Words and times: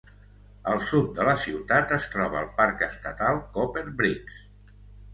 Al 0.71 0.79
sud 0.85 1.11
de 1.19 1.27
la 1.27 1.35
ciutat 1.43 1.95
es 1.99 2.09
troba 2.15 2.41
el 2.41 2.51
parc 2.63 2.85
estatal 2.91 3.41
Copper 3.59 3.89
Breaks. 4.03 4.45